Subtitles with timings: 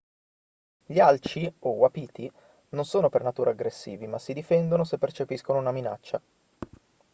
[0.87, 2.27] gli alci o wapiti
[2.69, 6.19] non sono per natura aggressivi ma si difendono se percepiscono una minaccia